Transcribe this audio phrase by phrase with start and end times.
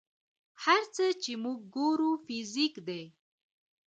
[0.63, 3.03] هر څه چې موږ ګورو فزیک دی.